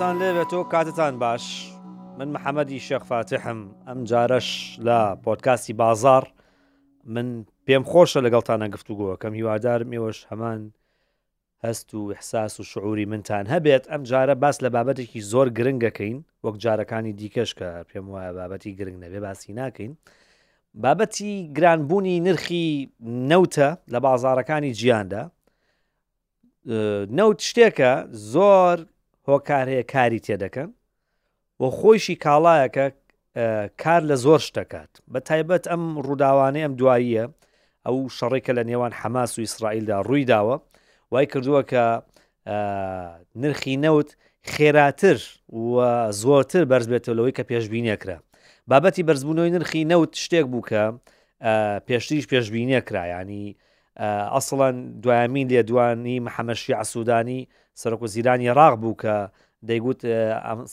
[0.00, 1.44] سڵاتان لێبێتەوە کاتتان باش
[2.18, 4.48] من محەممەدی شێخفاتحم ئەم جارەش
[4.86, 6.24] لە پۆتکاسی بازار
[7.14, 10.60] من پێم خۆشە لەگەڵتانە گفتوگووە کەم هیوادار مێوەش هەمان
[11.64, 16.56] هەست و حساس و شعوری منتان هەبێت ئەم جارە باس لە بابەتێکی زۆر گرنگەکەین وەک
[16.64, 19.92] جارەکانی دیکەش کە پێم وایە بابەتی گرنگ نەبێ باسی ناکەین
[20.84, 22.68] بابەتی گرانبوونی نرخی
[23.30, 25.22] نەوتە لە بازارەکانی گیاندا
[27.18, 27.90] نەوت شتێکە
[28.34, 28.78] زۆر
[29.28, 30.70] هۆکار هەیە کاری تێدەکەن
[31.60, 32.86] و خۆیشی کاڵایەکە
[33.82, 37.24] کار لە زۆر شتەکات بە تایبەت ئەم ڕووداوانەی ئەم دواییە
[37.86, 40.56] ئەو شەڕێکە لە نێوان حماس و ئیسرائیلدا ڕوویداوە
[41.12, 41.84] وای کردووە کە
[43.42, 44.08] نرخی نەوت
[44.54, 45.18] خێراتر
[45.62, 45.68] و
[46.20, 48.18] زۆرتر بەرز بێتەوەلەوەی کە پێشببینەکرا
[48.70, 50.82] بابەتی بەرزبوونەوەی نرخی نەوت شتێک بوو کە
[51.88, 53.46] پێشتیش پێشببینەکرایانی
[54.34, 57.40] ئەسڵەن دوایمین لێدوانی محەمەشی ئاسوودانی
[57.80, 59.14] سەرک و زیرانی ڕاغ بوو کە
[59.68, 60.00] دەیگوت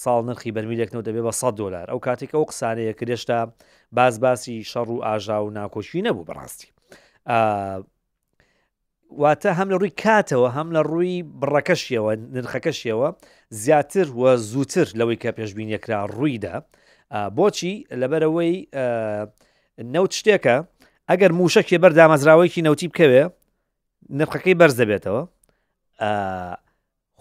[0.04, 3.40] ساڵ نرخی بەرمیلێکنەوە دەبێت بە 100 دلار ئەو کاتێکە ئەو قسانەیە کرێشتا
[3.98, 6.68] باز باسی شەڕ و ئاژا و ناکۆشی نەبوو بەڕاستی
[9.22, 13.08] واتە هەم لە ڕووی کاتەوە هەم لە ڕووی بڕەکەشیەوە نرخەکەشیەوە
[13.64, 16.56] زیاتر وە زووتر لەوەی کە پێشببینیەکرا ڕوویدا
[17.38, 18.54] بۆچی لەبەرەوەی
[19.94, 20.56] نەوت شتێکە
[21.10, 23.24] ئەگەر موشەکێ بەردامەزراوەیەکی نەوتی بکەوێ
[24.20, 25.22] نرخەکەی بەرز دەبێتەوە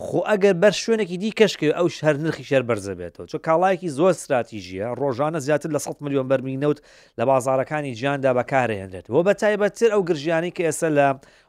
[0.02, 4.86] خۆ ئەگەر بەر شوێنێکی دیکەشکە ئەو شەر نرخی شەر بەرزە بێتەوە چۆ کاڵایەکی زۆر استراتیژیە
[5.00, 6.78] ڕۆژانە زیاتر لە 100 میلیۆن بەرمینەوت
[7.18, 11.06] لە بازارەکانی جیاندا بەکارهێنرێت وە بە تایبەتتر ئەو گرژیانی کە ئێستا لە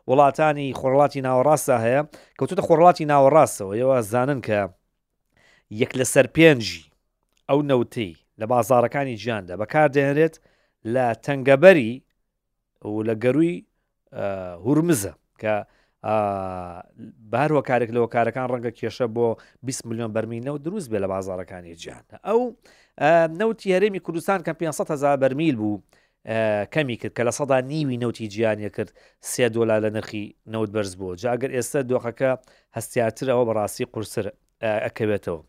[0.09, 2.01] وڵاتانی خۆڕڵاتی ناوەڕاستە هەیە
[2.39, 4.59] کەوتتە خۆڕڵاتی ناوەڕاستەوە ئێوە زانن کە
[5.81, 6.84] یەک لە سەر پێنجی
[7.50, 10.35] ئەو نەوتەی لە بازارەکانی جیاندا بەکاردێنرێت
[10.94, 11.94] لە تەنگەبەری
[12.91, 13.53] و لە گەروی
[14.66, 15.55] هورمزە کە
[17.33, 19.27] بارەوە کارێک لەوە کارەکان ڕەنگە کێشە بۆ
[19.66, 22.41] 20 میلیۆن بەرمیلە و دروست بێ لە بازارەکانی جیان ئەو
[23.41, 25.81] نەوتی هەرێمی کوردستان کە 500 هزار بەرمیل بوو
[26.73, 28.91] کەمی کرد کە لە سەدا نیوی نەوتی جیانە کرد
[29.31, 32.31] سێ دۆلا لە نرخی نەوت بەرز بوو جاگەر ئێستا دۆخەکە
[32.77, 34.25] هەستیاتر ئەوە بەڕاستی قورسر
[34.85, 35.41] ئەکەوێتەوە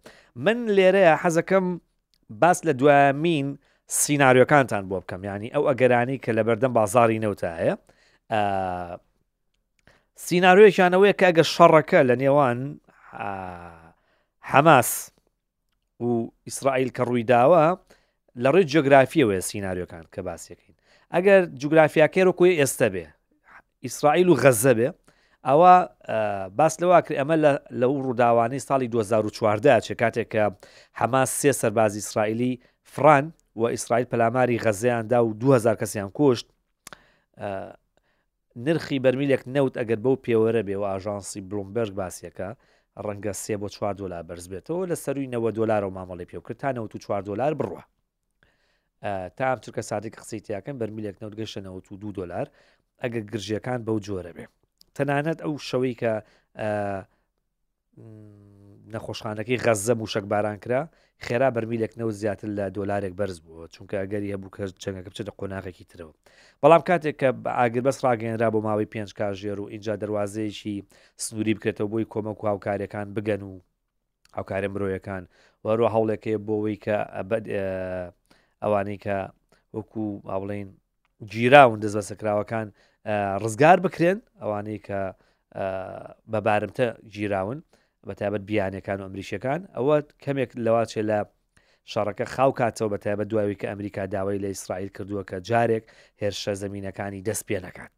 [0.44, 1.64] من لێرەیە حەزەکەم
[2.30, 3.46] باس لە دوامین
[3.88, 7.74] سینناریۆکانتان بۆ بکەم ینی ئەو ئەگەرانی کە لە بەردەم بازاری نەوتایە
[10.25, 12.59] سینناارۆیەکیانەوەی کاگە شەڕەکە لە نێوان
[14.50, 14.91] حەماس
[16.04, 16.09] و
[16.49, 17.65] ئیسرائیل کە ڕووی داوە
[18.43, 20.77] لە ڕێی جۆگرافیەوەی سینناریۆکان کە باسیەکەین
[21.15, 23.06] ئەگەر جوگرافیاکەی ڕ کوی ئێستا بێ
[23.87, 24.88] ئیسرائیل و غەزە بێ
[25.49, 25.75] ئەوە
[26.59, 27.37] باس لەواکرد ئەمە
[27.81, 30.44] لە و ڕووداوانی ساڵی 2014 چ کاتێک کە
[31.00, 32.53] حەماس سێ سەربازی ئیسرائیلی
[32.83, 36.47] فران و ئیسرائیل پەلاماری غەزەیاندا و 2000 کەسیان کوشت
[38.64, 42.48] نرخی بەرمیلێک نەوت ئەگەر بەو پێوەرە بێ و ئاژانسی بلومبەرگ باسیەکە
[43.04, 46.56] ڕەنگە سێ بۆ 4 دلار بەرز بێتەوە لە سەروی 90 دلار و مامەڵی پێ کرد
[46.56, 47.82] تا 4 دلار بڕوە
[49.36, 52.46] تا چرکە سادی قسەیتیاکەن بەرمیلێک نەوتگەشتەوە دو دلار
[53.02, 54.46] ئەگە گرژیەکان بەو جۆرە بێ
[54.96, 56.12] تەنانەت ئەو شەوەی کە
[58.94, 60.82] نەخۆشخانەکەی غەزە موشک باران کرا
[61.25, 66.15] خێرا بەرمیلێکنەوە زیاتر لە دۆلارێک بەرز بووە چونکە ئەگەری هەبوو کە چەنگەکە بچێتە قۆناغێکی ترەوە
[66.62, 70.75] بەڵام کاتێک کە ئاگر بەس ڕاگەێنرا بۆ ماوەی پێنج کاژێر و اینجا دەواازەیەکی
[71.25, 73.53] سنووری بکرێتەوە بۆی کۆمەک و هاوکارەکان بگەن و
[74.37, 75.25] هاوکارە مرۆیەکان
[75.65, 76.97] وەرۆ هەوڵێکەیە بۆەوەی کە
[78.62, 79.16] ئەوانەی کە
[79.77, 80.69] وەکو ئاڵین
[81.33, 82.66] گیراون دەست بە سەکراوەکان
[83.43, 85.00] ڕزگار بکرێن ئەوانەی کە
[86.33, 87.59] بەبارمتە گیراون
[88.08, 91.18] بە تایبەت بیانەکان و ئەمریشەکان ئەوە کەمێک لەواچێ لە
[91.92, 95.84] شەڕەکە خاو کاتەوە بە تایبەت دوایوی کە ئەمریکا داوای لە ئیسرائیل کردووە کە جارێک
[96.22, 97.94] هێرشە زمینینەکانی دەست پێ نکات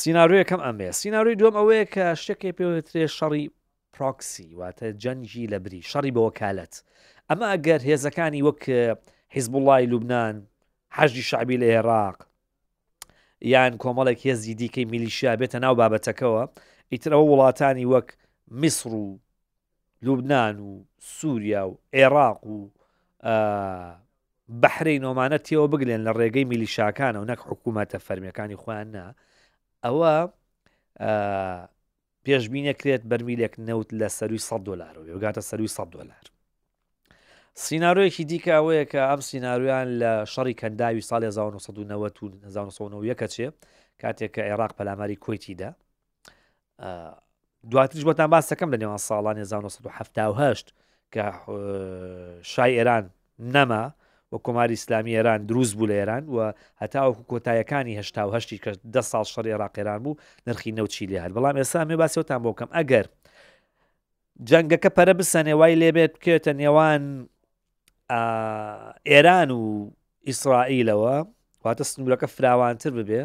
[0.00, 3.44] سینناڕوی یەکەم ئەمێ سینناڕوی دوم ئەوەیە کە شتێکی پێوێترێ شەڕی
[3.94, 6.74] پرۆکسی واتە جەنجی لە بری شەڕی بە وەکالەت
[7.30, 8.60] ئەمە ئەگەر هێزەکانی وەک
[9.34, 10.36] حیزبوڵی لوبناان
[10.96, 12.18] حەجی شعبی لە عێراق
[13.52, 16.44] یان کۆمەڵێک هێزی دیکەی میلیشیا بێتە ناو بابەتەکەەوە
[16.92, 18.08] ئیترەوە وڵاتانی وەک
[18.48, 19.18] میسر و
[20.02, 22.70] لوبناان و سووریا و عێراق و
[24.62, 29.14] بەحرەی نۆمانە تێەوە بگلێن لە ڕێگەی میلیشاکانە و نەک حکوومەتە فەرمیەکانی خۆیان نا
[29.86, 30.14] ئەوە
[32.26, 36.24] پێشبینەکرێت بەرمیلێک نەوت لە سەروی 100 دلار و ێگاتە سەروی 100 دلار
[37.54, 43.54] سینناارۆیەکی دیکە ئەوەیە کە ئەم سینناارویان لە شەڕی کەنداوی ساڵ 1990 1990
[44.02, 45.72] کاتێک کە عێراق پەلاماری کۆیتیدا
[47.70, 50.72] دواتریش بۆتان باسەکەم لە نێوان ساڵان 1970
[51.14, 51.24] کە
[52.52, 53.04] شای ئێران
[53.54, 53.82] نەما
[54.32, 56.52] وە کۆماری ئسلامی ئێران دروست بوو لە ئێران و
[56.82, 60.16] هەتاوەکو کۆتایەکانی هشتاهشتی کە ده ساڵ شەڕی عراقێران بوو
[60.46, 63.06] نرخی نەوچی لێ هەر بەڵام ئێستا مێ باسیەوەتان بۆکەم ئەگەر
[64.48, 67.04] جەنگەکە پەرە بسەنێوای لێبێت بکێتە نێوان
[69.12, 69.64] ئێران و
[70.28, 71.16] ئیسرائیلەوە
[71.64, 73.22] واتە سنوورەکە فراوانتر ببێ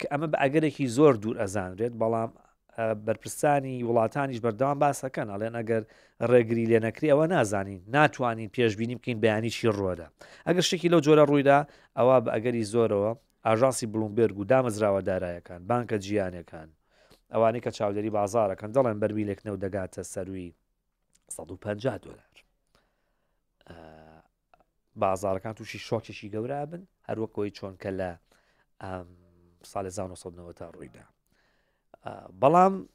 [0.00, 2.30] کە ئەمە بە ئەگەرێکی زۆر دوور ئەزانرێت بەڵام
[2.78, 5.82] بەرپرسانی وڵاتانیش بەردەوام باسەکەن ئەڵێن ئەگەر
[6.30, 10.06] ڕێگری لێ نەکری ئەوە نازانین ناتوانین پێشببینی بکەین بەیانی چی ڕۆدا
[10.46, 11.58] ئەگەر شتێکی لەو جۆرە ڕوویدا
[11.98, 13.10] ئەوە بە ئەگەری زۆرەوە
[13.46, 16.68] ئاژانسی بلومبرگ و دامەزراوە دارایەکان بانکە گیانەکان
[17.32, 20.50] ئەوانەی کە چاودێری بازارەکەن دەڵێن بەربیلێک نەو دەگاتە سەروی
[21.28, 22.30] 150 دلار
[25.00, 28.10] بازارەکان تووشی شۆکیشی گەورە بن هەروەکەی چۆن کە لە
[29.72, 31.02] ساڵ 1990 تا ڕوویدا
[32.40, 32.86] بەڵام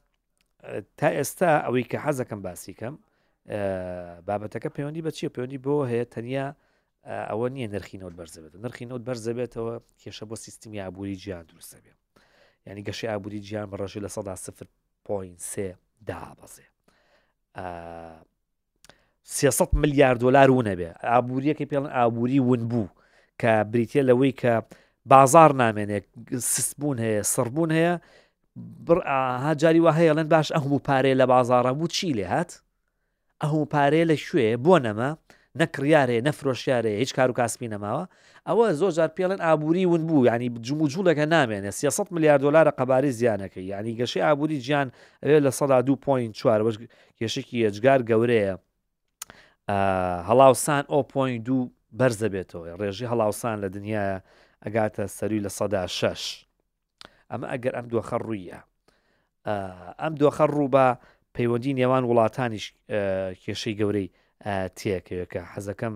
[0.97, 2.95] تا ئێستا ئەوەی کە حەزەکەم باسیکەم
[4.27, 6.47] بابەتەکە پەیوەندی بە چیە پەیوەندی بۆ هەیە تەنیا
[7.29, 11.93] ئەوە نییە نرخی نەوت بەرزەبێت نرخی نەوت بەرزەبێتەوە کێشە بۆ سیستمی ئابووری گیان دروستە بێ
[12.67, 14.65] یعنی گەشی ئابووری گیان بە ڕژێ لە سەدا سفر
[15.07, 15.67] پوین سێ
[16.09, 16.65] دابەزێ
[19.35, 22.87] سیسە میلیارد دلار وونە بێ ئابوووریەکە پێڵن ئابووری ون بوو
[23.41, 24.53] کە بریتە لەوەی کە
[25.11, 25.99] بازار نامێنێ
[26.53, 27.95] سستبوون هەیە سڕبوون هەیە
[29.05, 32.51] هاجاری وا هەیە لەن باش ئەهموو پارێ لە بازارە بوو چی لێ هات
[33.43, 35.09] ئەهموو پارێ لە شوێ بۆ نەمە
[35.61, 38.03] نەکریارێ نەفرۆشیارێ هیچ کار و کاسپی نەماوە
[38.47, 43.93] ئەوە زۆجار پێڵێن ئابووری ون بوو ینی جموجوولەکە نامێنێ 300 میلیارد دلار قەباری زیانەکەی ینی
[43.99, 44.87] گەشەی ئابووری گیان
[45.23, 46.75] ئەوێ لە سەدا دو پوین چوار بەش
[47.19, 48.55] کێشێکی ئەجگار گەورەیە
[50.29, 50.99] هەڵاوسان ئۆ
[51.47, 51.57] دو
[51.99, 54.15] بەرزە بێتەوە ڕێژی هەڵاوسان لە دنیاە
[54.65, 56.23] ئەگاتە سەروی لە سەدا شش
[57.31, 58.59] ئەمە ئەگەر ئەم دۆخە ڕوویە
[60.01, 60.85] ئەم دۆخە ڕوو بە
[61.35, 62.65] پەیوەندی نێوان وڵاتانیش
[63.43, 64.07] کێشەی گەورەی
[64.77, 65.95] تێکەوێکە حەزەکەم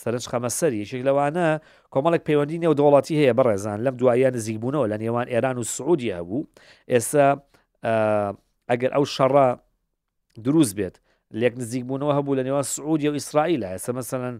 [0.00, 1.46] سەرنج خەمەسەری یشێک لەوانە
[1.92, 6.48] کۆمەڵک پەیوەندی نێو دەوڵاتی هەیە بەڕێزان لەم دوایە نزیکبوونەوە لە نێوان ئێران و سعودیا بوو
[6.92, 7.26] ئێستا
[8.70, 9.48] ئەگەر ئەو شەڕە
[10.46, 10.96] دروست بێت
[11.40, 14.36] لێک نزیک بوونەوە هەبوو لە نێوان سعودی و ئیسرائیل ئێستا مەمثلەن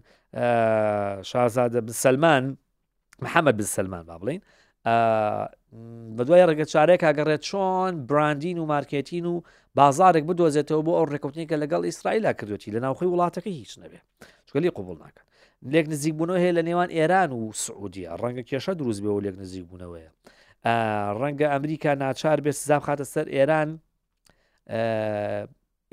[1.31, 2.43] شازادە سلمان
[3.23, 4.41] محەممەد بن سلمان با بڵین
[6.15, 9.41] بە دوای ڕگە چارێک ئەگەڕێت چۆن براندین و مارکێتین و
[9.77, 13.99] بازارێک بدۆزێتەوە بۆ ئەو ڕێکوتنی کە لەگەڵ ئیسرائیل کردوەتی لە ناوخی وڵاتەکە هیچ نەبێ
[14.47, 15.25] چکلی قوبول ناکەن
[15.73, 19.35] لێک نزیک بوونەوە هەیە لە نێوان ئێران و سعودیە ڕەنگە کێشە دروست بێ و لێک
[19.43, 20.09] نزیک بوونەوەیە
[21.21, 23.69] ڕەنگە ئەمریکا ناچار بێت زاب خاتە سەر ئێران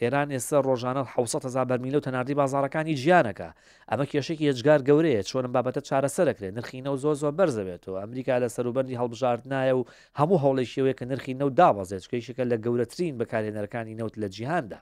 [0.02, 3.48] ئێران ئێستا ڕۆژانە 1970 بەرمیلە و تەناردی بازارەکانی ژیانەکە
[3.90, 8.98] ئەمە کێشێکی هێجگار گەورەیە چۆنم بابەتە چارەسەرەکرێت نرخینە و زۆ زۆ بەرزەبێتەوە ئەمریکا لە سەروبەری
[9.00, 9.84] هەڵبژاردنایە و
[10.20, 14.78] هەموو هەوڵی شێوەیە کە نرخی نەو دابازێت کەیشەکە لە گەورەترین بەکارێنەرەکانی نەوت لە جیهاندا.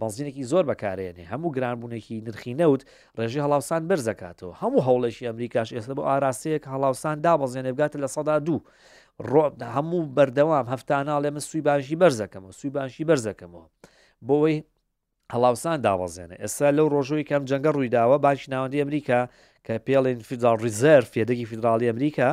[0.00, 2.82] بنزینێکی زۆر بەکارێنێ هەموو گرانبوونێکی نرخی نەوت
[3.18, 8.58] ڕێژی هەڵاوسان بەرزەکاتەوە هەموو هەوڵێکی ئەمریکاش ئێستا بۆ ئاراستەیەک هەڵاوسان دابەزێنێ بگاتە لە سەدا دوو
[9.30, 13.66] ڕۆب هەموو بەردەوام هەفتاناڵێ من سوی باشی بەرزەکەمەوە سوی باشی بەرزەکەمەوە
[14.26, 14.58] بۆەوەی
[15.34, 19.20] هەڵاوسان داوەزێنە ئێستا لەو ڕۆژۆی کەم جەنگە ڕوویداوە باشی ناوەندی ئەمریکا
[19.66, 22.30] کە پێڵین فیدال ریزەر فێدەگی فیدراالی ئەمریکا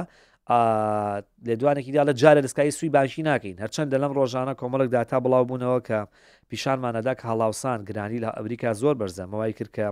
[1.45, 5.45] لێ دوانێکی دا لە جارە دەستکایی سوی باشی ناکەین هەرچەندە لەم ڕۆژانە کۆمەڵک داتا بڵاو
[5.49, 5.99] بوونەوە کە
[6.49, 9.85] پیشانمانەدا کە هەڵاوسان گرانی لە ئەمریکا زۆر بەرزەمەوەی کرد کە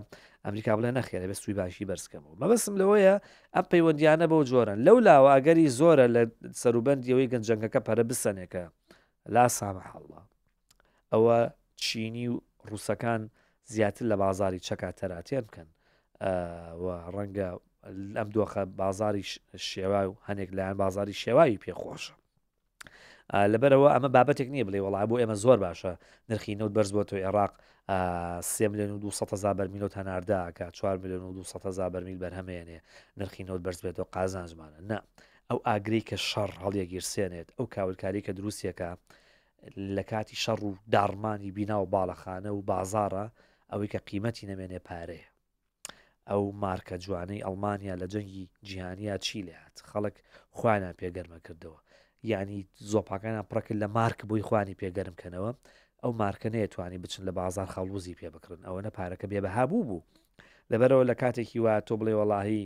[0.46, 3.16] ئەمریکا بڵێ نەخێرە بە سوی باشی بەرزکەمەوە مەبەسم لەوەیە
[3.56, 6.22] ئەم پەیوەندیانە بەو جۆرن لەو لاواگەری زۆرە لە
[6.62, 8.64] سەروبندیەوەی گەنجەکە پەرە بسەنێکە
[9.36, 10.22] لا سامەحڵە
[11.14, 11.38] ئەوە
[11.84, 12.36] چینی و
[12.70, 13.22] ڕووسەکان
[13.74, 15.68] زیاتر لە بازاری چەکات تەراتێ بکەن
[17.16, 17.50] ڕەنگە
[18.18, 19.24] ئەم دۆخە بازاری
[19.70, 22.14] شێوا و هەنێک لایەن بازاری شێوایی پێخۆشە
[23.54, 25.94] لەبەرەوە ئەمە بابەتێک نییە بڵێ وڵای بۆ ئێمە زۆر باشە
[26.30, 27.54] نرخی نەوت بەرز بۆ تۆ عێراق
[28.54, 32.80] سێ میلیۆن و 200 بەرمیلۆ هەنارداکە 4 میلیۆن و 200 بەرمیل بەرهەمێنێ
[33.20, 34.98] نرخی نەوت بەرز بێتەوە قازان زمانە نه
[35.52, 38.90] ئەو ئاگری کە شەڕ هەڵیەگیرسێنێت ئەو کاولکاری کە دروستیەکە
[39.96, 43.26] لە کاتی شەڕ و دارمانی بینا و باڵەخانە و بازارە
[43.72, 45.30] ئەوەی کە قیمەتی نەمێنێ پارەیە
[46.30, 50.16] ئەو مارکە جوانەی ئەلمانیا لە جەنگی جیهانیا چی لات خەڵک
[50.58, 51.80] خوانە پێگەرمە کردەوە
[52.32, 52.58] یعنی
[52.92, 55.52] زۆپاکانە پڕکرد لە مارک بووی خوانی پێگەرمکەنەوە
[56.04, 59.84] ئەو مارکە نەیەتوانی بچن لە بازار خەڵوزی پێ بکردن ئەوە نە پارەکە بێ بە هابوو
[59.90, 60.02] بوو
[60.72, 62.64] لەبەرەوە لە کاتێکی وا تۆ بڵێ وەڵاهی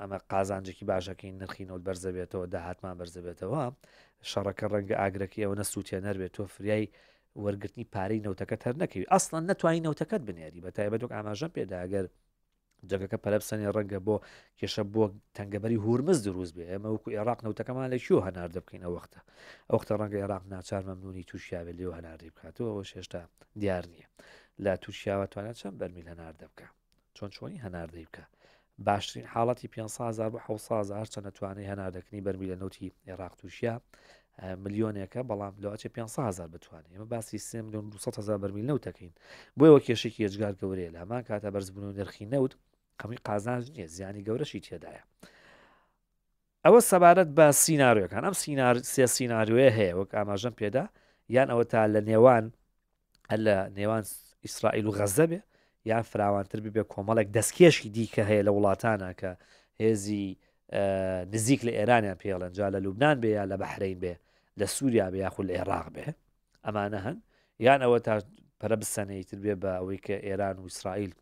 [0.00, 3.62] ئەمە قازانجێکی باشەکەی نرخینەوە بەرزەبێتەوە داهاتمان بەرزەبێتەوە
[4.30, 6.86] شەڕەکە ڕەنگە ئاگرەکە ئەوە نەسووتە نەربێت تۆ فریای
[7.36, 12.06] وەرگرتنی پارەی نەوتەکەت هەر نەکەوی ئەسڵان نتوانین نەوتەکەت بنێری بە تایبەتۆک ئاماژەم پێداگەر
[12.90, 14.16] جگەکە پەرەپسەنی ڕەنگە بۆ
[14.58, 15.04] کێشە بۆ
[15.36, 19.20] تەنگەبەری هورمز دروست بێ ئەمە وکو عێراق نەوتەکەمان لەکیو هەنار دەبکەین ئەوختە
[19.70, 23.20] ئەوختە ڕەنگە عێراق ناچار مەمنونی تووشیاوێت لێو هەناری بکاتەوە ئەوە شێشتا
[23.60, 24.08] دیار نییە
[24.64, 26.66] لە تووشیاوە توانێت چەند بەرمیل هەنار دەبکە
[27.16, 28.24] چۆن چۆنی هەناردەی بکە
[28.86, 33.74] باشترین حاڵەتی 500 1970 هەرچە نەتوانێت هەناردەکردنی بەرمیل لە نوتی عێراق تووشیا
[34.42, 39.14] میلیۆنێکە بەڵام لەواچێ 500هزار بتوانێت ئمە باسی سێ میلیۆن 200هزار بەرمیل نەوت دەکەین
[39.58, 42.52] بۆیەوە کێشێکی هێجگار گەورەیە لە هەمان کاتە بەرزبوون و نرخی نەوت
[43.00, 45.02] قەمی قازانج نییە زیانی گەورەشی تێدایە
[46.66, 48.34] ئەوە سەبارەت بە سینناارۆیەکان ئەم
[48.92, 50.84] سێ سینناارۆیە هەیە وەک ئاماژەم پێدا
[51.36, 52.44] یان ئەوە تا لە نێوان
[53.44, 54.04] لە نێوان
[54.46, 55.40] ئیسرائیل و غەزەبێ
[55.90, 59.30] یان فراوانتر ببێ کۆمەڵێک دەستکێشی دیکە هەیە لە وڵاتانە کە
[59.80, 60.26] هێزی
[61.32, 64.14] نزیک لە ئێرانیان پێڵەنجا لە لوبناان بێ یا لە بەحرین بێ
[64.60, 66.06] لە سووریا بێ یاخود لە عێراق بێ
[66.64, 67.18] ئەمانە هەن
[67.66, 68.14] یان ئەوە تا
[68.60, 71.12] پرە بسەنەیتر بێ بە ئەوەی کە ئێران و ئیسرائیل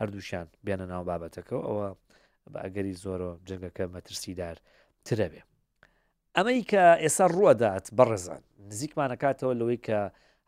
[0.00, 1.88] هەردووشیان بێنە ناو بابەتەکەەوە ئەوە
[2.52, 4.56] بە ئەگەری زۆرە جنگەکە مەترسیدار
[5.06, 5.42] ترە بێ
[6.36, 10.00] ئەمەی کە ئێستا ڕوەدات بەڕێزان نزیکمانە کاتەوە لەوەی کە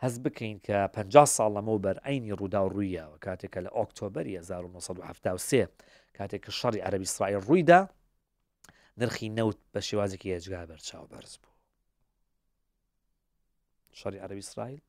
[0.05, 5.71] هەز بکەین کە 50 ساڵ لەمەەوە بەر ئەینی ڕوودا و ڕوویەوە کاتێکە لە ئۆکتۆبری 1970
[6.19, 7.81] کاتێک کە شەڕی عەربی ئیسرائیل ڕوویدا
[9.01, 11.54] نرخی نەوت بە شێوازێکی هێجگا بەرچاو بەرز بوو
[14.01, 14.81] شەڕی عەربی ئیسرائیل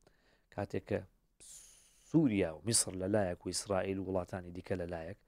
[0.56, 1.00] کاتێککە
[2.10, 5.20] سووریا و میسر لەلایەک و ئیسرائیل و وڵاتانی دیکە لەلایەک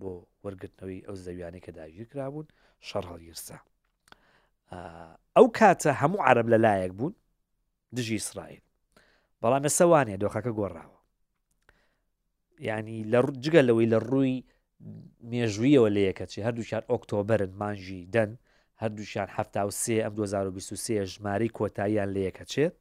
[0.00, 0.12] بۆ
[0.44, 2.46] وەرگرتنەوەی ئەو زەویانەی کە داگیر کرابوون
[2.88, 3.58] شەڕ هەڵگیرسا
[5.36, 7.14] ئەو کاتە هەموو عرب لەلایەک بوون
[7.96, 8.62] دژی ئیسرائیل
[9.42, 10.98] بەڵام سەوانێ دۆخەکە گۆڕاوە
[12.68, 14.36] ینی لە جگە لەوەی لە ڕووی
[15.30, 18.30] مێژویەوە لە یەکەچی هەردووچار ئۆکتۆبرن مانژی دەن
[18.82, 19.38] هەردووشیان ه
[19.82, 22.74] سێ ئەف 2023 ژماری کۆتاییان لە یەکەچێت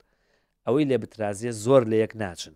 [0.66, 2.56] ئەوەی لێ بترازیە زۆر لە یەک ناچن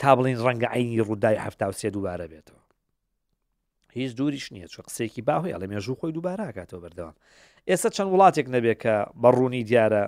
[0.00, 1.48] تا بڵین ڕەنگە عینی ڕوودای ه
[1.80, 2.62] سێ دووبارە بێتەوە
[3.96, 7.16] هیچ دووریش نییە چ قسێکی باهۆی لە مێژوو خۆی دووباراکاتەوە بەردەوام
[7.68, 10.02] ئێستا چەند وڵاتێک نەبێت کە بەڕوونی دیارە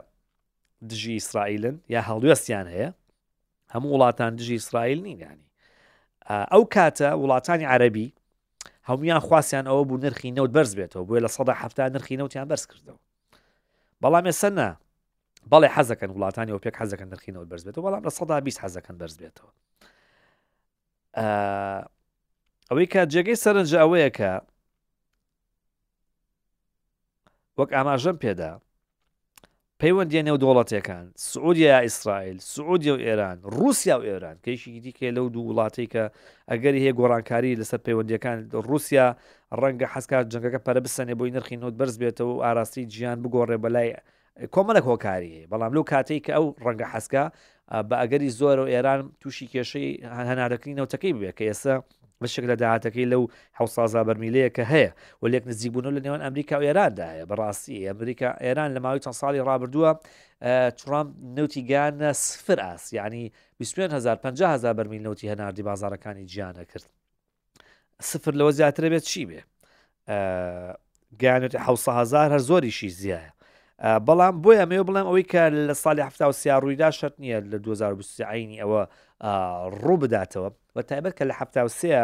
[0.90, 2.90] دژی ئیسرائیلن یا هەڵوێستیان هەیە
[3.74, 5.46] هەموو وڵاتان دژی ئیسرائیل نینانی
[6.52, 8.08] ئەو کاتە وڵاتانی عەربی
[8.88, 12.64] هەمویان خواستیان ئەوە بوو نرخی نەوت بەرز بێتەوە بووە لە سەدا هەفتا نرخی نەوتیان بەرز
[12.70, 13.00] کردەوە
[14.02, 14.68] بەڵام ێسەنە
[15.52, 18.96] بەڵێ حەزەکەن وڵاتانی و پێک حەزەکەن نرخی نەوت بەرز بێتەوە بەڵام لە سەدا بی حەزەکەن
[19.00, 19.50] بەرز بێتەوە
[22.68, 24.30] ئەوەی کە جێگەی سەرنج ئەوەیە کە
[27.58, 28.50] وەک ئاماژەم پێدا
[29.84, 35.48] پەیوەندیانێ و دۆڵەتەکان سعودیا ئیسرائیل سعودیا و ئێران رووسیا و ئێران کەیشی دیکە لەو دوو
[35.50, 36.04] وڵاتی کە
[36.50, 39.06] ئەگەری هەیە گۆڕانکاری لەسەر پەیوەندیەکان رووسیا
[39.60, 43.88] ڕەنگە حسکات جنگەکە پەرە بسەنێ بۆی نرخی نۆت بەرز بێتەوە و ئاراستی گیان بگۆڕێ بەلای
[44.54, 47.24] کۆمەلە کۆکاری بەڵام لەو کاتێک کە ئەو ڕەنگە حسکە
[47.88, 49.88] بە ئەگەری زۆر و ئێران تووشی کێشەی
[50.28, 51.76] هەنارەکەی نەوتەکەی بێ کە ئێستا
[52.24, 53.22] بەشێک لە داهاتەکەی لەو
[53.58, 54.90] حوسازا بەرمیلەیە کە هەیە
[55.22, 59.40] و لێک نزیکبوون لە نێوان ئەمریکا و ئێرانداە بەڕاستی ئەمریکا ئێران لە ماوەی چەند ساڵی
[59.48, 59.90] ڕابردووە
[60.80, 61.08] ترامپ
[61.38, 63.24] نوتیگانە سفر ئاس ینی
[63.58, 66.86] 250 بەرمیل نوتی هەناردی بازارەکانی گیانە کرد
[68.02, 69.40] سفر لەوە زیاترە بێت چی بێ
[71.20, 73.32] گیانێت هزار هەر زۆریشی زیایە
[74.06, 78.24] بەڵام بۆیە مێ بڵێم ئەوەی کە لە ساڵی هەفتا و سیاڕوویدا شت نییە لە 2020
[78.32, 78.82] عینی ئەوە
[79.22, 82.02] ڕوو بداتەوە بە تایبەت کە لە هەفتاوسەیە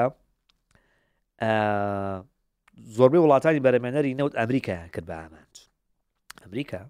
[2.97, 5.54] زۆربەی وڵاتانی بەرەمێنەری نەوت ئەمریکا کرد بە ئامانج
[6.42, 6.80] ئەمریکا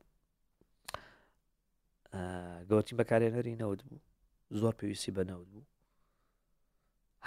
[2.71, 4.01] گەوتی بەکارێنەری نەوت بوو
[4.61, 5.67] زۆر پێویستی بە نەوت بوو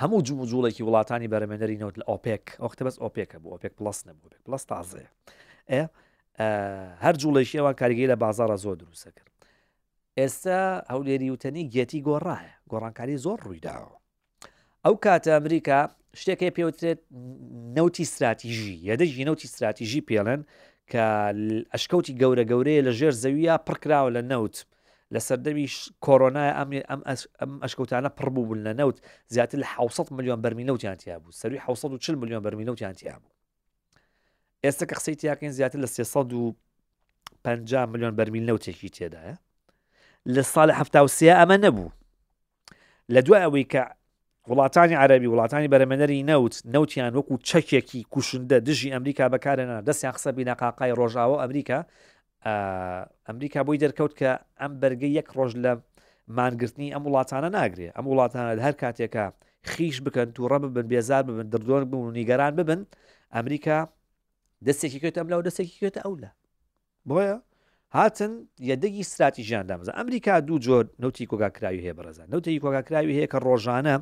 [0.01, 4.29] هەموو جوم جوڵێکی وڵاتانی بەرەمێنەری نەوت لە ئۆپێک ئۆختە بەس ئۆپێکە بوو ئۆپێک پلس نەبوو
[4.31, 5.09] پێک پلس تازەیە
[5.71, 5.81] ئێ
[7.03, 9.26] هەر جوڵێکی ئەوان کاریگەی لە بازارە زۆر دروستەکە
[10.21, 10.59] ئێستا
[10.91, 13.93] هەولێری وتنی گێتی گۆڕایە گۆڕانکاری زۆر ڕوویداوە
[14.85, 15.79] ئەو کاتە ئەمریکا
[16.19, 16.99] شتێکی پێوترێت
[17.77, 20.41] نەوتی استراتیژی یەدەژی نەوتی استراتیژی پێڵێن
[20.91, 21.03] کە
[21.73, 24.55] ئەشکەوتی گەورە گەورەیە لە ژێر زەویە پڕکراوە لە نەوت
[25.13, 25.67] لە سەردەمی
[26.05, 26.51] کۆرۆنای
[27.39, 28.97] ئەم ئەشکەوتانە پڕبوو بوون لە نەوت
[29.33, 33.31] زیاتر لە 600 میلیۆن بەرمی نەوتیانتییا بوو سەروی 640 میلیۆن بەرمی نەوتیانتییا بوو
[34.65, 39.35] ئێستا کە قسەی تیاکەین زیاتر لە 350 میلیۆن بەرمیل نەوتێکی تێدایە
[40.35, 41.87] لە ساڵی هەفتاوسە ئەمە نەبوو
[43.13, 43.83] لە دوای ئەوەی کە
[44.49, 50.91] وڵاتانی عربی وڵاتانی بەرەمەەری نەوت نەوتیان وەکو چەکێکی کوشندە دژی ئەمریکا بەکارێنە دەستیان قسەبی نەقاقای
[50.99, 51.79] ڕۆژاوە ئەمریکا
[53.27, 54.31] ئەمریکا بۆی دەرکەوت کە
[54.61, 55.71] ئەم بەرگی یەک ڕۆژ لە
[56.37, 59.25] مانگرتنی ئەم وڵاتانە ناگرێ ئەم وڵاتانە هەر کاتێکە
[59.71, 62.81] خیش بکەن تو ڕە ببن بێزار ببن دردۆن ببن و نیگەران ببن
[63.35, 63.77] ئەمریکا
[64.67, 66.29] دەستێکی کوێتە ئەم لەو دەستێکی کوێتە ئەو لە
[67.09, 67.35] بۆیە
[67.93, 68.31] هاتن
[68.69, 73.95] یەدەگی استراتیژیان دامەزە ئەمریکا دوو جۆر نوتی کۆگاکراوی هەیە بەڕێزە نوتی کۆگاکراوی هەیە کە ڕۆژانە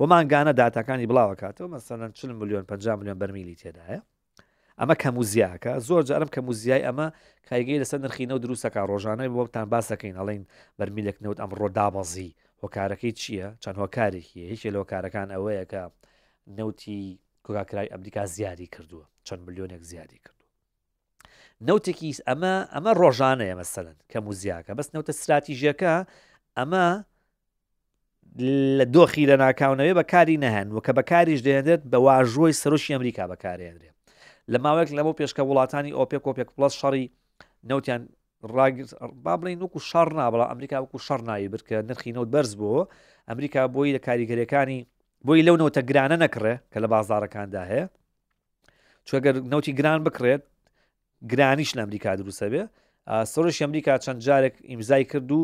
[0.00, 4.00] ومانگانە داتاکانی بڵاوکاتەوە مەسەەن 40 میلیۆن 50 میلیۆن بەرمیلی تێدایە
[4.80, 7.06] ئەمە کە موزیاکە زۆر جارم کە موزیای ئەمە
[7.48, 10.42] کایگەی لەسەر نرخینە و دروستەکە ڕۆژانەی بۆتان باسەکەین ئەڵین
[10.78, 12.30] بەرمیلێک نەوت ئەم ڕۆدابەزی
[12.62, 15.82] هۆکارەکەی چییە چەند هۆکارێکی هیچ لە هۆکارەکان ئەوەیە کە
[16.58, 17.00] نەوتی
[17.44, 20.39] کۆگاکرای ئەمریکا زیادی کردووە چەند میلیۆنێک زیادی کرد
[21.68, 25.94] نەوتێکی ئەمە ئەمە ڕۆژانەیە مەسەلەن کە موزیاکە بەس نەوتە استراتیژیەکە
[26.58, 26.86] ئەمە
[28.78, 33.90] لە دۆخی لە ناکاونەوەی بەکاری نەهێن وکە بەکاریش دێنێت بە واژۆی سروشی ئەمریکا بەکارێنرێ
[34.52, 37.04] لە ماوەیەک لەمە پێشکە وڵاتانی ئۆپێک کۆپێک پلس شەڕی
[37.70, 38.02] نەوتیان
[39.24, 42.82] با بڵین وکو شەڕ نابڵە ئەمریکا وکو شەڕ نایی برکە نرخی نەوت بەرز بووە
[43.30, 44.80] ئەمریکا بۆی لە کاریگەریەکانی
[45.26, 47.86] بۆی لەو نەوتە گرانە نەکڕێ کە لە بازارەکاندا هەیە
[49.08, 50.42] چگەر نەوتی گران بکرێت
[51.32, 52.62] گرانیش لە ئەمریکا دروستە بێ
[53.32, 55.40] سۆرش ئەمریکا چەند جارێک ئیمزای کرد و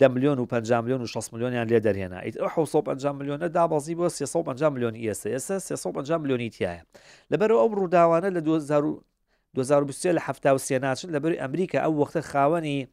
[0.00, 2.20] ده میلیۆن و 5 میلیۆن و 6 میلیۆنیان لێ دەرهێنا
[2.56, 6.80] 5 میلیۆنە دابازی بۆ 350 میلیۆن ئسS 350 میلیۆنی تایە
[7.32, 8.40] لەبەرەوە ئەو ڕووداوانە لە
[9.54, 12.86] 2023 لە هەفتا و سێناچن لەبەر ئەمریکا ئەو وەختە خاوەنی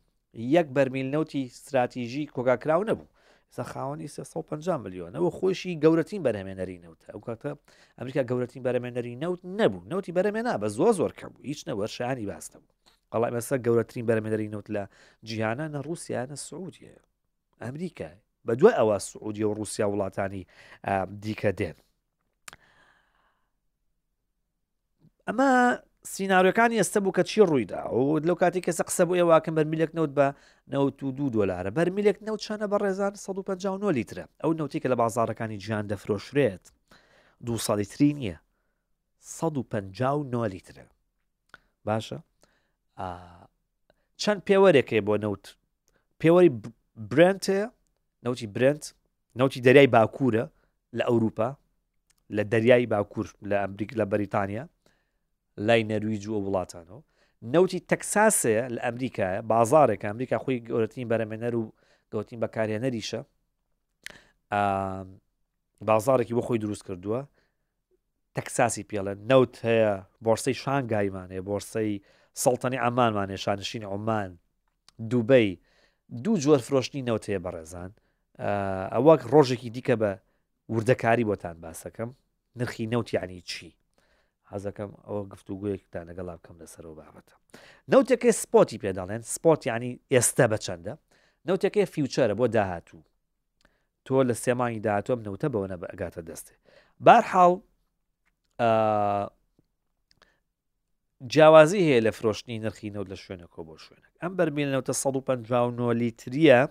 [0.57, 3.07] یەک بەرمیلنەوتی استراتیژی کۆگاکراو نەبوو
[3.55, 7.51] سەخاوەنی 150 میلیۆنەوە خۆشی گەورەتین بەرهمێنەری نەوت ئەو کاتە
[7.97, 12.45] ئەمریکا گەورەتین بەرەمێنەری نەوت نەبوو نەوتی بەرەمێنا بە زۆ زۆر کەبوو هیچ نەوە شانی باس
[12.53, 12.69] نەبوو
[13.11, 14.83] قڵای مەسە گەورەترین بەرەمێنەری نەوت لە
[15.27, 16.97] جیهانە نە رووسیانە سعودیە
[17.63, 18.17] ئەمریکای
[18.47, 20.43] بە دوای ئەوە سعودی و رووسیا وڵاتانی
[21.23, 21.77] دیکە دێن
[25.27, 25.51] ئەمە
[26.09, 30.11] سینناارەکانی ئێستا بوو کە چی ڕوویدا و لەو کاتی کەسە قسە بۆ ێواکەم بەرمیلێک نەوت
[30.17, 30.27] بە
[30.73, 34.97] نەوت و دو دلارە بەرمیلێک نەوت چانە بە ڕێزان 159 لیترە ئەو نوتی کە لە
[35.01, 36.63] بازارەکانی گیان دەفرۆشرێت
[37.45, 38.37] دو ساڵی تری نییە
[39.19, 40.85] 159 لیترە
[41.87, 42.19] باشە
[44.21, 45.45] چەند پێوەرێکەیە بۆ نەوت
[46.21, 46.51] پێوەری
[47.11, 47.65] برند هەیە
[48.25, 48.83] نەوتی برند
[49.39, 50.45] نەوتی دەریای باکوورە
[50.97, 51.49] لە ئەوروپا
[52.35, 54.65] لە دەریای باکوور لە ئەمریک لە بەریتانیا
[55.57, 57.01] لای نەرویج و وڵاتانەوە
[57.53, 61.63] نەوتی تەکساسەیە لە ئەمریکایە بازارێک ئەمریکا خۆی گەورەترین بەرەمێنەر و
[62.13, 63.21] گەوتین بەکارێنەریشە
[65.89, 67.21] بازارێکی بۆ خۆی دروست کردووە
[68.35, 69.93] تەکساسی پێڵە نەوت هەیە
[70.25, 71.93] بۆرسەی شانگایمانێ بۆرسەی
[72.43, 74.31] سەڵتەنی ئەمانمانێ شانشین عمان
[75.11, 75.49] دووبەی
[76.23, 77.91] دوو جۆر فرۆشتنی نەوتەیە بەڕێزان
[78.95, 80.11] ئەوەک ڕۆژێکی دیکە بە
[80.73, 82.09] وردەکاری بۆتان باسەکەم
[82.59, 83.69] نرخی نەوتیانی چی
[84.53, 87.33] حەزەکەم ئەوە گفتوگویەکتان لەگەڵا بکەم لەسەرەوە بابەتە
[87.91, 90.93] نەوتەکەی سپۆتی پێداڵێن سپۆت ینی ئێستا بەچەندە
[91.47, 93.01] نەوتەکەی فیوچەرە بۆ داهاتوو
[94.05, 96.53] تۆ لە سێمانی داهاتۆم نەوتە بەوەە ئەگاتە دەستێ
[97.05, 97.53] بارحاڵ
[101.33, 106.61] جیاوازی هەیە لە فرۆشتنی نرخی نەوت لە شوێنەکە بۆ شوێنێک ئەم بەرمێنەوەتە 159 لیتریە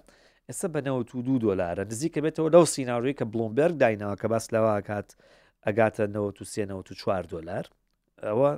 [0.48, 5.08] ئێستا بە 92 دلارە نزیکە بێتەوە لەو سینناڕوی کە بلومبرگ داینەوە کە باس لەواکات
[5.66, 7.66] ئەگاتە 93 4 دلار
[8.24, 8.50] ئەوە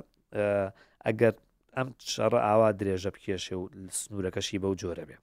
[1.05, 1.33] ئەگەر
[1.77, 3.63] ئەم شەڕە ئاوا درێژە بکێشێ و
[3.99, 5.17] سنوورەکەشی بەو جۆرە بێ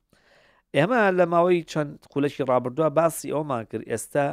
[0.76, 4.26] ئێمە لە ماوەی چەند قولەکی ڕابردووە باسی ئەومان کرد ئێستا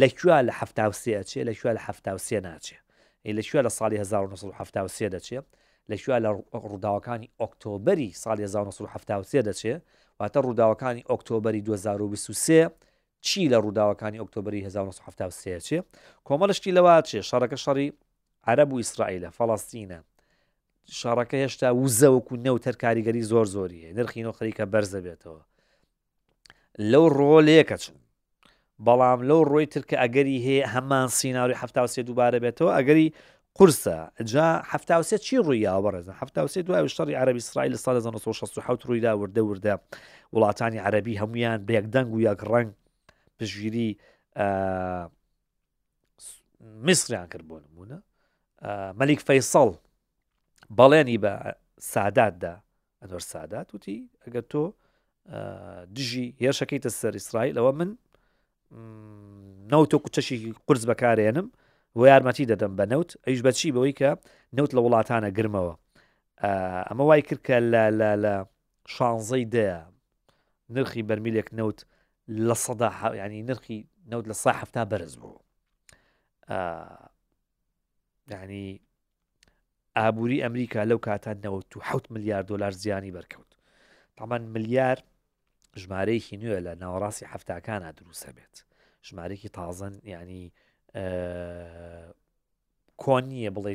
[0.00, 2.78] لەکووا لە هەفتاوسێ چێ لەکووا لە هەفتاوسێ ناچێ
[3.36, 5.38] لەکووا لە ساڵی 1970 دەچێ
[5.90, 6.30] لەکووا لە
[6.68, 9.74] ڕووداوەکانی ئۆکتۆبری ساڵی 1970 دەچێ
[10.20, 12.68] واتە ڕووداوەکانی ئۆکتۆبری 2023
[13.24, 15.86] چی لە ڕووداوەکانی ئۆکتۆبری 1970
[16.26, 17.88] کۆمەلشتی لەواچێ شارەکە شەڕی
[18.50, 19.98] عرب و ئیسرائیلە فەڵاستینە
[21.00, 25.42] شارەکە هێشتا وزەوەکو نەوتەر کاریگەری زۆر زۆریە نرخین و خەریکە بەرزە بێتەوە
[26.90, 27.96] لەو ڕۆلەیەکە چن
[28.86, 33.06] بەڵام لەو ڕۆی ترکە ئەگەری هەیە هەمان سینناوری هەفتاوسێ دووبارە بێتەوە ئەگەری
[33.58, 33.96] قرسە
[34.32, 39.42] جا هەفتاوسێ چی ڕووی ئاوەڕێزە هەفتاوسێ دوای شەڕی عربی ئیسرائیل لە سال 1960 ڕوویدا وردە
[39.50, 39.74] وردە
[40.34, 42.70] وڵاتانی عربی هەمویان بێکدەنگ و یەک ڕنگ
[43.42, 43.90] پشگیری
[46.86, 47.98] میسریان کرد بۆ نمونە
[49.00, 49.68] مەلیک فەیسەڵ
[50.78, 51.32] بەڵێنی بە
[51.92, 52.54] ساداتدا
[53.02, 54.62] ئەدۆر سادات وتی ئەگەر تۆ
[55.96, 57.90] دژی هێرشەکەیتە سەر ئیسرائیل ئەوە من
[59.72, 61.46] نەوت تۆ کوچەشی قرس بەکارێنم
[61.96, 64.10] و یارمەتی دەدەم بە نەوت ئەیش بەچی بەوەی کە
[64.56, 65.74] نەوت لە وڵاتانە گرمەوە
[66.88, 67.56] ئەمە وای کرد کە
[68.24, 68.34] لە
[68.94, 69.78] شانزەی دەیە
[70.74, 71.78] نرخی بەرمیلێک نەوت
[72.36, 72.90] لە سەدا
[73.22, 73.78] ینی نرخی
[74.10, 75.40] نەوت لە ساحفتا بەرز بوو
[78.32, 78.68] ینی
[79.98, 83.50] ئابووری ئەمریکا لەو کاتانەوە تو ح میلیارد دلار زیانی بەرکەوت
[84.16, 84.98] تامان ملیار
[85.82, 88.54] ژمارەیەکی نوێ لە ناوەڕاستی هەفتاکانە دروستە بێت
[89.06, 90.44] ژمارەیەکی تازن ینی
[93.02, 93.74] کۆن نییە بڵێ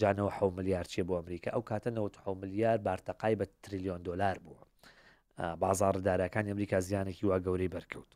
[0.00, 4.64] جانەوە ح میلیارد چێ بۆ ئەمریکا ئەو کاتە 90 میلیارد بارتەقای بە تریلیۆن دلار بووە
[5.38, 8.10] بازاڕدارەکان ئەمریکا زیانێکی وا گەورەی بەرکەوت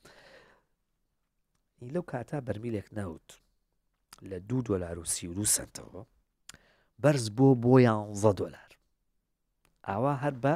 [1.95, 3.29] لەو کاتا بەرمیلێک نەوت
[4.31, 6.03] لە دوو دۆلار و سی و سنتەوە
[7.03, 8.71] بەرز بۆ بۆ یانزە دۆلار
[9.89, 10.53] ئاوا هەر بە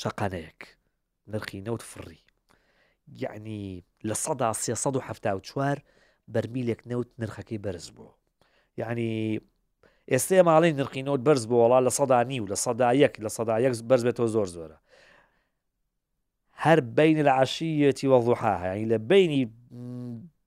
[0.00, 0.60] چقانەیەک
[1.32, 2.18] نرخی نەوت فڕی
[3.24, 3.62] یعنی
[4.08, 5.78] لە سەدا سیسەد و هەفتا و چوار
[6.34, 8.10] بەرمیلێک نەوت نرخەکەی بەرز بوو
[8.78, 9.40] یعنی
[10.12, 13.30] ئێستا ماڵی نرخی نۆت بەرز بۆ وڵا لە سەدا نی و لە سەدا یەک لە
[13.36, 14.78] سەدا یەک بەرز بێتەوە زۆر زۆرە
[16.64, 19.42] هەر بین لە عشیەتی وەڵوحاهەیە لە بینی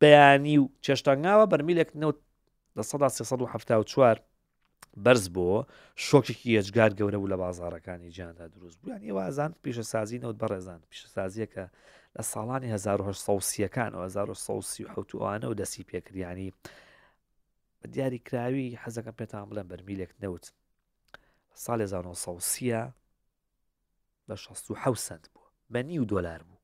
[0.02, 2.20] بەیانی و چێشتەنگاوە بەرمیلێک نەوت
[2.78, 4.18] لە سەدا سیسەد و هەفتا و چوار
[5.06, 5.50] بەرز بۆ
[6.08, 10.80] شۆکێکی ئەجگار گەورە بوو لە بازارەکانی جیاندا دروست بوو یان ئێوازان پیشە سازی نەوت بەڕێزان
[10.92, 11.66] پیشە سازیەکە
[12.18, 16.50] لە ساڵانی 1970ەکانەوە 1970 و دەسی پێکریانی
[17.82, 20.46] بە دیاری کراوی حەزەکە پێتان بڵێن بەرمیلێک نەوت
[21.64, 22.94] ساڵ 1970
[24.28, 26.62] بە 16 سند بوو بە نی و دۆلار بوو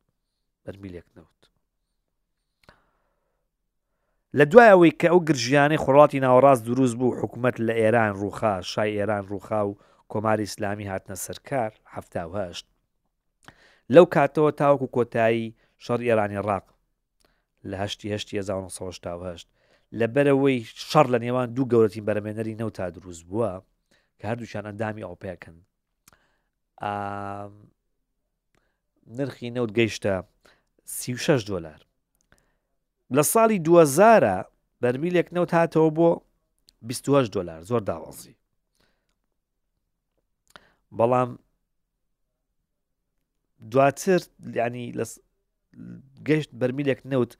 [0.65, 1.41] بەرمیلێک نەوت
[4.37, 9.23] لە دوایەوەی کە ئەو گرژیانەی خۆڵاتی ناوەڕاست دروست بوو حکوومەت لە ئێران ڕووخا شای ئێران
[9.29, 9.77] ڕووخا و
[10.11, 12.65] کۆماری ئسلامی هاتنە سەرکار هەهشت
[13.93, 15.47] لەو کاتەوە تاوکو کۆتایی
[15.85, 16.65] شەڕ ئێرانی ڕاق
[17.69, 19.49] لە هەهشت
[19.99, 20.57] لەبەرەوەی
[20.91, 23.51] شەڕ لە نێوان دوو گەورەتی بەرەمێنەری نەو تا دروست بووە
[24.19, 25.55] کە هەردووشان ئەندامی ئەوپیاکەن
[29.17, 30.13] نرخی نەوت گەیشتە
[30.85, 31.81] 36 دلار
[33.15, 34.45] لە ساڵی 2000
[34.81, 36.21] بەرمیلێک نەوت هاتەوە بۆ
[36.81, 38.35] 28 دلار زۆر داوازی
[40.97, 41.29] بەڵام
[43.71, 44.19] دواتر
[44.61, 44.85] ینی
[46.27, 47.31] گەشت بەرمیلێک نەوت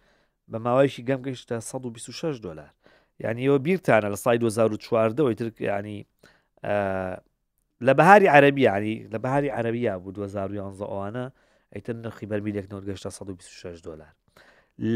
[0.51, 2.69] بە ماوایشی گەم گەشتە 126 دلار
[3.19, 6.05] یعنی ئەوە بیرتانە لە سای 2014ەوەی ترک ینی
[7.87, 11.25] لە بەهاری عەربی ینی لە بەهاری عەربیا بوو 2011 ئەوانە
[11.75, 14.13] ئەیتر نرخی بەرمیلێک نەوت گەشتە 126 دلار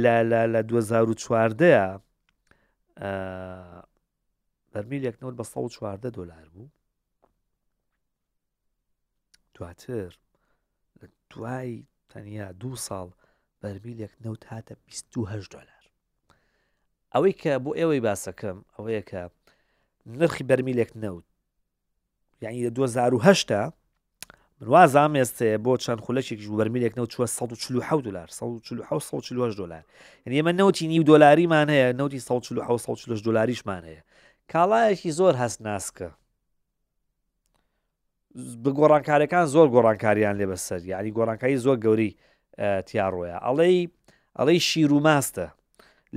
[0.04, 0.18] لە
[0.54, 2.00] لە 2014
[4.76, 6.70] بەرمیلێک نەوت بە 114 دلار بوو
[9.56, 10.18] دواتر
[11.02, 11.70] لە دوای
[12.14, 13.08] تەنیا دوو ساڵ
[13.62, 15.84] بەرمیلێک نەوت هاتە 28 دلار
[17.14, 19.22] ئەوەی کە بۆ ئێوەی باسەکەم ئەوەیە کە
[20.20, 21.26] نرخی بەرمیلێک نەوت
[22.44, 23.72] یعنی لە 2010
[24.60, 29.84] من وازام ئێستێ بۆ چەند خولەکی ژوبەرمیلێک نەوت چوە 1940 دلار 1940 دلار
[30.26, 34.02] یعنی ئمە نەوتی نیو دلاریمان هەیە نەوتی 1940 دلاریشمان هەیە
[34.52, 36.10] کاڵایەکی زۆر هەست ناسکە
[38.78, 42.10] گۆڕانکاریەکان زۆر گۆڕانکاریان لێ بەسەر یاری گۆڕانکاری زۆر گەوری
[42.88, 43.80] تیاڕۆیە ئەڵەی
[44.38, 45.48] ئەڵەی شیر و ماستە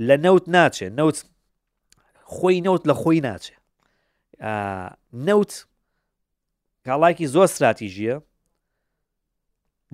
[0.07, 1.17] لە نەوت ناچێ نەوت
[2.35, 3.55] خۆی نەوت لە خۆی ناچێ
[5.27, 5.51] نەوت
[6.85, 8.15] کاڵاکی زۆر استراتیژیە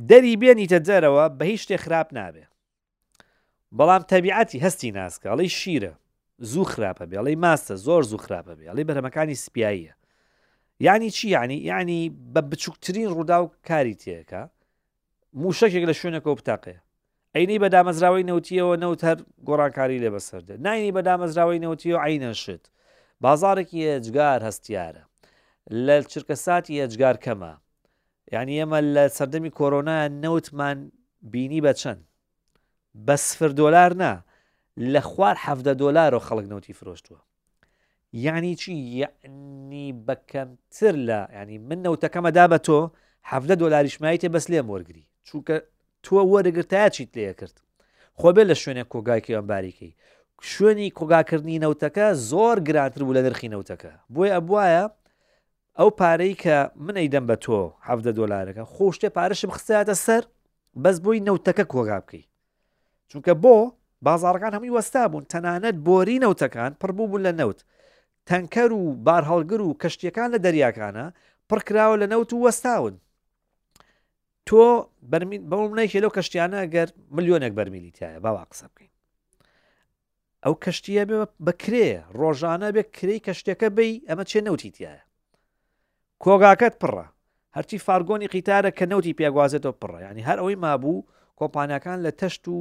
[0.10, 2.46] دەری بێنیتە دەرەوە بە هیچ شتێک خراپ نابێ
[3.78, 5.92] بەڵام تەبیعەتی هەستی ناسکە ئەڵەی شیرە
[6.50, 9.94] زوو خراپە بێ ئەڵەی ماستە زۆر زوو خراپە بێ ئەڵەی بەرەمەکانی سپاییە
[10.80, 14.40] یعنی چی یعنی یعنی بە بچووکترین ڕوودا و کاری تێکە
[15.42, 16.76] موشەکێک لە شوێنەکە بتاقێ
[17.36, 22.64] عینی بە دامەزراوی نەوتیەوە نەوت هەر گۆڕانکاری لێ بەسەردە نینی بە دامەزراوی نەوتی و عینەشت
[23.24, 25.04] بازارێکی ئەجگار هەستیارە
[25.86, 27.52] لە چرکە ساتی ئەجگار کەمە
[28.34, 30.78] یعنی ئێمە لە سەردەمی کۆرۆنا نەوتمان
[31.34, 32.02] بینی بە چەند
[33.08, 34.14] بە سفر دۆلار نا
[34.94, 37.22] لە خوار حەفدە دۆلار و خەڵک نەوتی فرۆشتووە
[38.18, 42.90] یعنی چی یعنی بەکەمتر لە ینی من نەوتەکەمەدا بە تۆ
[43.32, 45.56] حەفدە دۆلاریشمایی تێ بەس لێم وەرگری چووکە
[46.06, 47.56] تۆ وەرەگرتایا چیت لێە کرد
[48.20, 49.92] خۆبێ لە شوێنە کۆگاکی ئەمباریکەی
[50.52, 54.86] شوێنی کۆگاکردنی نەوتەکە زۆر گرانتر بوو لە نرخی نەوتەکە بۆی ئەبواە
[55.80, 60.24] ئەو پارەی کە من ئەیدەم بە تۆ حەفدە دۆلارەکە خۆشتێ پارەشم خستاتە سەر
[60.84, 62.24] بەس بۆی نەوتەکە کۆگا بکەی
[63.10, 63.56] چونکە بۆ
[64.08, 67.60] بازارەکان هەمووی وەستا بوون تەنانەت بۆری نەوتەکان پڕبوو بوون لە نەوت
[68.30, 71.06] تەنکەر و بار هەڵگر و کەشتیەکان لە دەریاکانە
[71.50, 72.96] پڕکراوە لە نەوت و وەستاون
[74.50, 74.62] تۆ
[75.50, 78.94] بەمونەیەکی لەو کەشتیانە ئەگەر ملیۆنێک بەرمیلی تایە باوا قسە بکەین
[80.46, 81.04] ئەو کەشتیە
[81.46, 81.88] بەکرێ
[82.20, 85.02] ڕۆژانە بێ کری کەشتەکە بی ئەمە چێ نەوتی تایە
[86.24, 87.06] کۆگاکەت پڕە
[87.56, 91.06] هەرچی فارگۆنی قیتارە کە نەوتی پێگوازێتەوە پڕە ینی هەر ئەوەی مابوو
[91.40, 92.58] کۆپانەکان لە تەشت و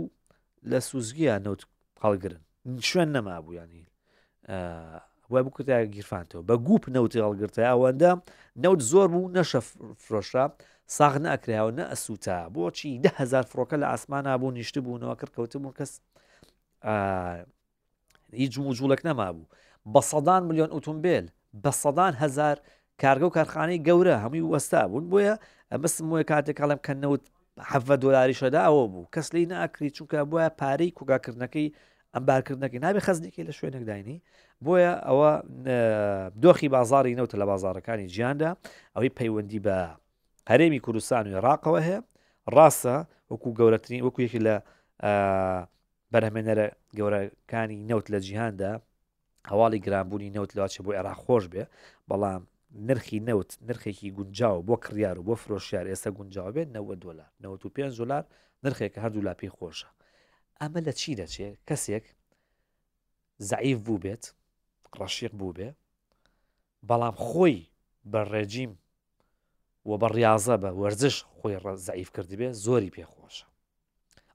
[0.71, 1.63] لە سوزگیە نەوت
[2.03, 2.41] هەڵگرن
[2.89, 3.83] شوێن نەمابوو ینی
[5.31, 8.11] وای بکوتیا گیرفانتەوە بە گوپ نەوتی هەڵگرتە ئەوەندە
[8.65, 9.61] نەوت زۆر بوو نەشە
[10.05, 10.45] فرۆشە
[10.97, 15.93] ساغ نەکراوە نە ئەسووتا بۆچی دههزار فرۆکە لە ئاسمان بوو نیشت بوونەوە کرد کەوتبوو کەس
[18.41, 19.47] هیچ وجوولک نەمابوو
[19.93, 21.25] بە سەدان میلیۆن ئۆتۆمبیل
[21.65, 22.57] بە سەدان هزار
[23.03, 25.35] کارگە و کارخانەی گەورە هەمووی وەستا بوون بۆیە
[25.73, 27.25] ئەمەسم وە کاتێک کاڵم کەنەوت
[27.71, 31.69] حە دلاری شەدا ئەوە بوو کەس لی ناکری چونکە بۆە پارەی کوگاکردنەکەی
[32.15, 34.17] ئەم بارکردنەکەی نابێ خەزنێکی لە شوێنێکداینی
[34.65, 35.33] بۆیە ئەوە
[36.45, 38.51] دۆخی بازاری نەوتە لە بازارەکانی گیاندا
[38.95, 39.79] ئەوەی پەیوەندی بە
[40.51, 42.01] هەرێمی کوردستان و عێراقەوە هەیە
[42.55, 42.97] ڕاستە
[43.31, 44.55] وەکو گەورەترین وەکو یەکی لە
[46.13, 46.67] بەرهمێنەرە
[46.99, 48.73] گەورەکانی نەوت لە جیهاندا
[49.51, 51.65] هەواڵی گرانبوونی نەوت لەواچە بۆ ئێرا خۆش بێ
[52.11, 52.43] بەڵام
[52.89, 57.99] نرخی نەوت نرخێکی گونجاو بۆ کڕیار و بۆ فرۆشیار ئێستا گونجاو بێت 90 دلار 95
[58.01, 58.25] دلار
[58.65, 59.89] نرخێک هەردوو لاپی خۆشە
[60.63, 62.05] ئەمە لە چی دەچێت کەسێک
[63.51, 64.25] زعیف بوو بێت
[64.99, 65.69] ڕەشیق بوو بێ
[66.89, 67.59] بەڵام خۆی
[68.13, 68.73] بە ڕێجیم
[69.89, 71.55] و بە ڕاضە بە وەرزش خۆی
[71.87, 73.47] زعیف کردی بێ زۆری پێخۆشە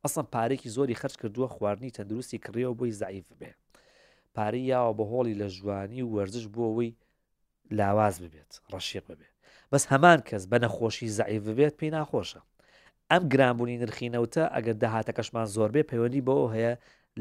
[0.03, 3.51] ئەسم پارێکی زۆری خەرج کردووە خواردنی تەندروستی کڕیەوە بۆی زعیف بێ
[4.35, 6.93] پارەی یاوە بە هۆڵی لە ژوانی و وەرزش بووەوەی
[7.77, 9.29] لاواز ببێت ڕەشیق ببێ
[9.71, 12.41] بەس هەمان کەس بە نەخۆشی زعیف ببێت پێی ناخۆشە
[13.13, 16.73] ئەم گرانبوونی نرخینەوتە ئەگەر داهاتەکەشمان زۆربێ پەیوەندی بەوە هەیە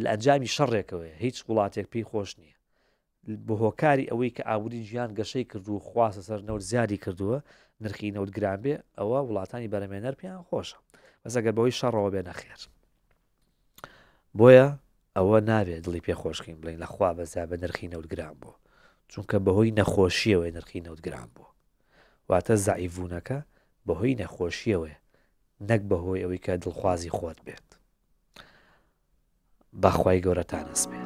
[0.03, 2.57] لە ئەنجامی شەڕێکەوەی هیچ وڵاتێک پێی خۆش نییە
[3.47, 7.39] بە هۆکاری ئەوەی کە ئابووری گیان گەشەی کردو و خواستە سەر نەوت زیادی کردووە
[7.83, 10.77] نرخی نەوت گران بێ ئەوە وڵاتانی بەرەمێنەر پێیان خۆشە
[11.25, 12.61] بەسەگەر بەوەی شەڕەوە بێ نەخێر
[14.39, 14.67] بۆیە
[15.17, 18.55] ئەوە نابێت دڵی پێخۆشکین بڵین لەخوا بەزا بە نرخی نەوت گران بوو
[19.11, 21.49] چونکە بەهۆی نەخۆشیەوەی نرخی نەوت گران بوو
[22.31, 23.39] واتە زعیڤونەکە
[23.87, 24.97] بەهۆی نەخۆشیەوەی
[25.69, 27.67] نەک بەهۆی ئەوەی کە دڵخوازی خۆت بێت
[29.83, 31.05] بەخوای گەورەتان ئەسمێن.